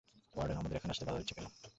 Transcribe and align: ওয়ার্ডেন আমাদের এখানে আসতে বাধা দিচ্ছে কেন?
ওয়ার্ডেন 0.35 0.57
আমাদের 0.57 0.77
এখানে 0.77 0.91
আসতে 0.91 1.05
বাধা 1.05 1.19
দিচ্ছে 1.19 1.35
কেন? 1.37 1.47